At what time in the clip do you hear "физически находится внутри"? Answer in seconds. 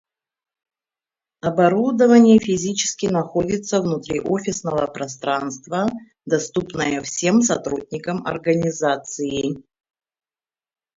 2.39-4.19